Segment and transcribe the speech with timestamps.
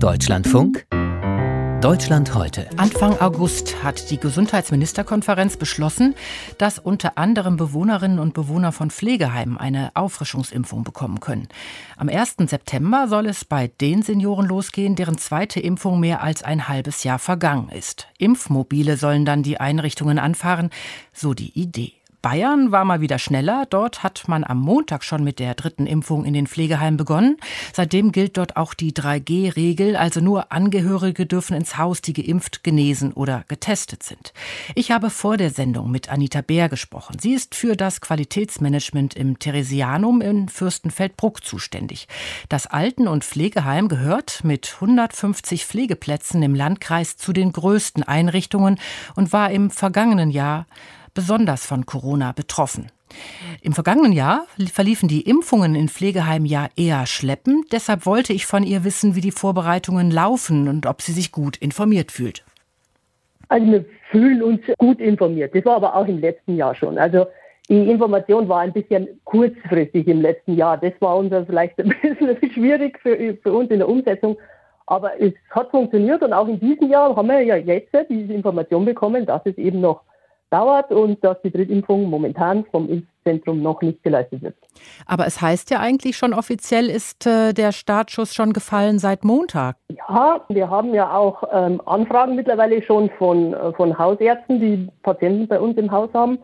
[0.00, 0.86] Deutschlandfunk
[1.80, 2.68] Deutschland heute.
[2.76, 6.14] Anfang August hat die Gesundheitsministerkonferenz beschlossen,
[6.56, 11.48] dass unter anderem Bewohnerinnen und Bewohner von Pflegeheimen eine Auffrischungsimpfung bekommen können.
[11.96, 12.36] Am 1.
[12.46, 17.18] September soll es bei den Senioren losgehen, deren zweite Impfung mehr als ein halbes Jahr
[17.18, 18.06] vergangen ist.
[18.18, 20.70] Impfmobile sollen dann die Einrichtungen anfahren,
[21.12, 21.97] so die Idee.
[22.28, 23.64] Bayern war mal wieder schneller.
[23.70, 27.38] Dort hat man am Montag schon mit der dritten Impfung in den Pflegeheimen begonnen.
[27.72, 33.14] Seitdem gilt dort auch die 3G-Regel, also nur Angehörige dürfen ins Haus, die geimpft, genesen
[33.14, 34.34] oder getestet sind.
[34.74, 37.16] Ich habe vor der Sendung mit Anita Bär gesprochen.
[37.18, 42.08] Sie ist für das Qualitätsmanagement im Theresianum in Fürstenfeldbruck zuständig.
[42.50, 48.78] Das Alten- und Pflegeheim gehört mit 150 Pflegeplätzen im Landkreis zu den größten Einrichtungen
[49.16, 50.66] und war im vergangenen Jahr
[51.14, 52.90] besonders von Corona betroffen.
[53.62, 57.72] Im vergangenen Jahr verliefen die Impfungen in Pflegeheimen ja eher schleppend.
[57.72, 61.56] Deshalb wollte ich von ihr wissen, wie die Vorbereitungen laufen und ob sie sich gut
[61.56, 62.44] informiert fühlt.
[63.48, 65.54] Also wir fühlen uns gut informiert.
[65.54, 66.98] Das war aber auch im letzten Jahr schon.
[66.98, 67.26] Also
[67.68, 70.78] die Information war ein bisschen kurzfristig im letzten Jahr.
[70.78, 74.36] Das war uns vielleicht ein bisschen schwierig für, für uns in der Umsetzung.
[74.86, 78.86] Aber es hat funktioniert und auch in diesem Jahr haben wir ja jetzt diese Information
[78.86, 80.00] bekommen, dass es eben noch
[80.50, 84.56] dauert und dass die Drittimpfung momentan vom Impfzentrum noch nicht geleistet wird.
[85.06, 89.76] Aber es heißt ja eigentlich schon offiziell ist äh, der Startschuss schon gefallen seit Montag.
[89.88, 95.48] Ja, wir haben ja auch ähm, Anfragen mittlerweile schon von, äh, von Hausärzten, die Patienten
[95.48, 96.38] bei uns im Haus haben,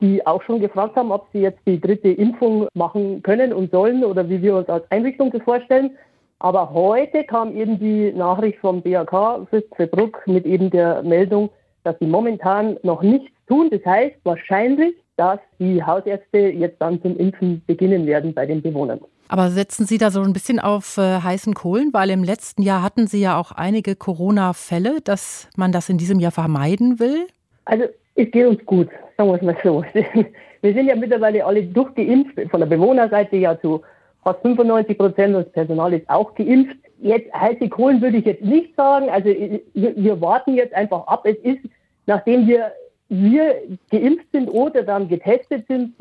[0.00, 4.04] die auch schon gefragt haben, ob sie jetzt die dritte Impfung machen können und sollen
[4.04, 5.96] oder wie wir uns als Einrichtung das vorstellen.
[6.40, 11.50] Aber heute kam eben die Nachricht vom BAK Fürstenfeldbruck mit eben der Meldung,
[11.84, 13.70] dass sie momentan noch nichts tun.
[13.70, 19.00] Das heißt wahrscheinlich, dass die Hausärzte jetzt dann zum Impfen beginnen werden bei den Bewohnern.
[19.28, 22.82] Aber setzen Sie da so ein bisschen auf äh, heißen Kohlen, weil im letzten Jahr
[22.82, 27.26] hatten Sie ja auch einige Corona-Fälle, dass man das in diesem Jahr vermeiden will?
[27.66, 29.84] Also es geht uns gut, sagen wir es mal so.
[30.60, 33.82] Wir sind ja mittlerweile alle durchgeimpft, von der Bewohnerseite ja zu
[34.24, 36.76] fast 95 Prozent das Personal ist auch geimpft.
[37.00, 39.08] Jetzt heiße Kohlen würde ich jetzt nicht sagen.
[39.08, 41.24] Also wir, wir warten jetzt einfach ab.
[41.24, 41.60] Es ist,
[42.06, 42.72] nachdem wir
[43.08, 45.94] wir geimpft sind oder dann getestet sind,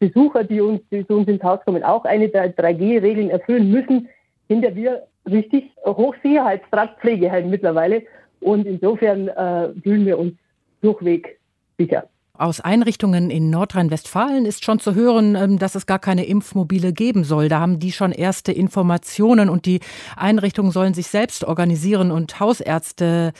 [0.00, 4.08] Besucher, die uns, die zu uns ins Haus kommen, auch eine der 3G-Regeln erfüllen müssen,
[4.48, 8.02] sind ja wir richtig Hochsicherheitstraktpflegeheim mittlerweile.
[8.40, 10.34] Und insofern äh, fühlen wir uns
[10.80, 11.38] durchweg
[11.76, 12.08] sicher.
[12.38, 17.24] Aus Einrichtungen in Nordrhein-Westfalen ist schon zu hören, ähm, dass es gar keine Impfmobile geben
[17.24, 17.48] soll.
[17.48, 19.80] Da haben die schon erste Informationen und die
[20.16, 23.32] Einrichtungen sollen sich selbst organisieren und Hausärzte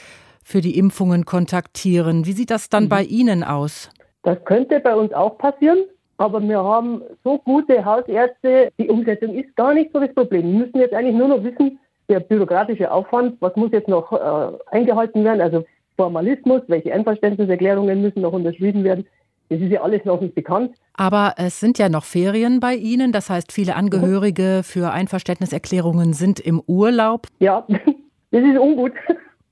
[0.42, 2.26] für die Impfungen kontaktieren.
[2.26, 2.88] Wie sieht das dann mhm.
[2.88, 3.88] bei Ihnen aus?
[4.24, 5.78] Das könnte bei uns auch passieren,
[6.16, 10.50] aber wir haben so gute Hausärzte, die Umsetzung ist gar nicht so das Problem.
[10.50, 14.58] Wir müssen jetzt eigentlich nur noch wissen, der bürokratische Aufwand, was muss jetzt noch äh,
[14.72, 15.64] eingehalten werden, also
[15.98, 19.06] Formalismus, welche Einverständniserklärungen müssen noch unterschrieben werden.
[19.50, 20.76] Das ist ja alles noch nicht bekannt.
[20.94, 23.12] Aber es sind ja noch Ferien bei Ihnen.
[23.12, 27.26] Das heißt, viele Angehörige für Einverständniserklärungen sind im Urlaub.
[27.40, 27.66] Ja,
[28.30, 28.92] das ist ungut.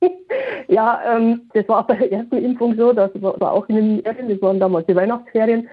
[0.69, 4.29] ja, ähm, das war bei der ersten Impfung so, das war auch in den Ferien,
[4.29, 5.69] das waren damals die Weihnachtsferien.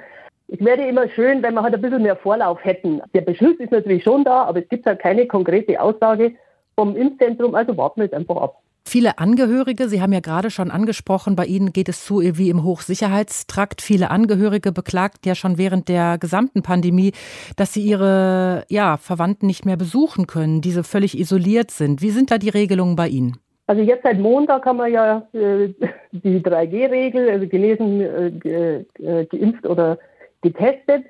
[0.48, 3.02] Es wäre immer schön, wenn wir halt ein bisschen mehr Vorlauf hätten.
[3.14, 6.34] Der Beschluss ist natürlich schon da, aber es gibt halt keine konkrete Aussage
[6.76, 8.63] vom Impfzentrum, also warten wir jetzt einfach ab.
[8.94, 12.64] Viele Angehörige, Sie haben ja gerade schon angesprochen, bei Ihnen geht es zu wie im
[12.64, 13.82] Hochsicherheitstrakt.
[13.82, 17.12] Viele Angehörige beklagten ja schon während der gesamten Pandemie,
[17.58, 22.04] dass sie ihre ja, Verwandten nicht mehr besuchen können, diese völlig isoliert sind.
[22.04, 23.38] Wie sind da die Regelungen bei Ihnen?
[23.66, 25.70] Also jetzt seit Montag haben wir ja äh,
[26.12, 29.98] die 3G-Regel, also genesen, äh, äh, geimpft oder
[30.44, 31.06] getestet.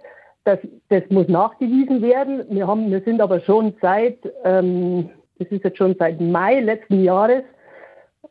[0.46, 2.46] Das, das muss nachgewiesen werden.
[2.50, 7.04] Wir, haben, wir sind aber schon seit, ähm, das ist jetzt schon seit Mai letzten
[7.04, 7.44] Jahres,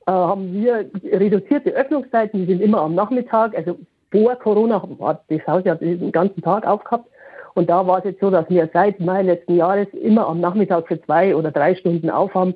[0.07, 3.57] haben wir reduzierte Öffnungszeiten, die sind immer am Nachmittag.
[3.57, 3.79] Also
[4.11, 7.09] vor Corona hat das Haus ja den ganzen Tag aufgehabt.
[7.55, 10.89] Und da war es jetzt so, dass wir seit Mai letzten Jahres immer am Nachmittag
[10.89, 12.55] für zwei oder drei Stunden aufhaben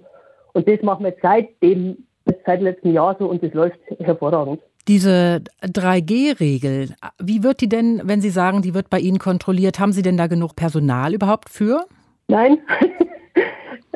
[0.57, 2.07] und das machen wir seit dem,
[2.47, 4.59] seit letzten Jahr so und das läuft hervorragend.
[4.89, 9.93] Diese 3G-Regel, wie wird die denn, wenn Sie sagen, die wird bei Ihnen kontrolliert, haben
[9.93, 11.85] Sie denn da genug Personal überhaupt für?
[12.29, 12.59] Nein.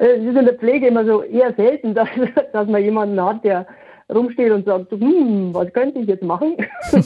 [0.00, 2.08] Es ist in der Pflege immer so eher selten, dass,
[2.52, 3.66] dass man jemanden hat, der
[4.12, 6.56] rumsteht und sagt, hm, was könnte ich jetzt machen?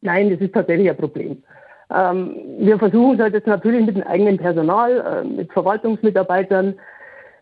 [0.00, 1.42] Nein, das ist tatsächlich ein Problem.
[1.94, 6.74] Ähm, wir versuchen es halt jetzt natürlich mit dem eigenen Personal, äh, mit Verwaltungsmitarbeitern,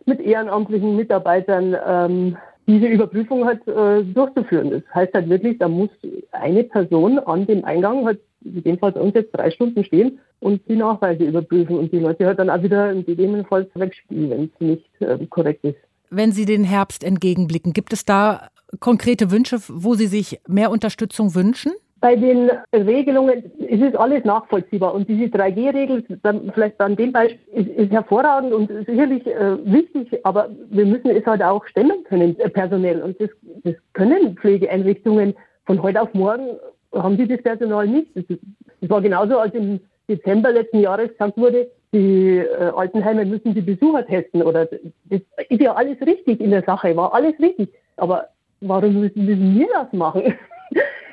[0.04, 2.36] mit ehrenamtlichen Mitarbeitern ähm,
[2.66, 4.70] diese Überprüfung halt äh, durchzuführen.
[4.70, 5.90] Das heißt halt wirklich, da muss
[6.32, 10.18] eine Person an dem Eingang halt in dem Fall bei uns jetzt drei Stunden stehen
[10.40, 14.60] und die Nachweise überprüfen und die Leute halt dann auch wieder gegebenenfalls wegspielen, wenn es
[14.60, 15.78] nicht äh, korrekt ist.
[16.10, 17.72] wenn Sie den Herbst entgegenblicken?
[17.72, 18.48] Gibt es da
[18.80, 21.72] konkrete Wünsche, wo Sie sich mehr Unterstützung wünschen?
[22.00, 24.94] Bei den Regelungen ist es alles nachvollziehbar.
[24.94, 26.04] Und diese 3G-Regel,
[26.54, 31.26] vielleicht an dem Beispiel, ist, ist hervorragend und sicherlich äh, wichtig, aber wir müssen es
[31.26, 33.02] halt auch stemmen können, äh, personell.
[33.02, 33.30] Und das,
[33.64, 35.34] das können Pflegeeinrichtungen
[35.66, 36.46] von heute auf morgen,
[36.94, 38.14] haben sie das Personal nicht.
[38.14, 38.24] Das,
[38.80, 43.60] das war genauso, als im Dezember letzten Jahres gesagt wurde, die äh, Altenheime müssen die
[43.60, 44.42] Besucher testen.
[44.42, 47.70] Oder das ist ja alles richtig in der Sache, war alles richtig.
[47.96, 48.28] Aber
[48.60, 50.34] warum müssen, müssen wir das machen?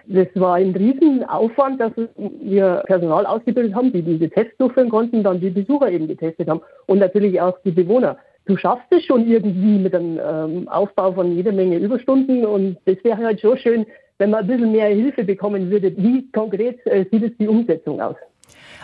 [0.07, 5.39] Das war ein Riesenaufwand, dass wir Personal ausgebildet haben, die diese Tests durchführen konnten, dann
[5.39, 8.15] die Besucher eben getestet haben und natürlich auch die Bewohner.
[8.45, 12.98] Du schaffst es schon irgendwie mit dem ähm, Aufbau von jeder Menge Überstunden und das
[13.03, 13.88] wäre halt schon schön,
[14.19, 15.91] wenn man ein bisschen mehr Hilfe bekommen würde.
[15.98, 18.15] Wie konkret äh, sieht es die Umsetzung aus?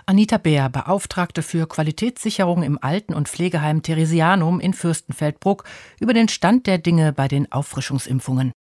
[0.05, 5.63] Anita Bär, Beauftragte für Qualitätssicherung im Alten- und Pflegeheim Theresianum in Fürstenfeldbruck,
[5.99, 8.51] über den Stand der Dinge bei den Auffrischungsimpfungen.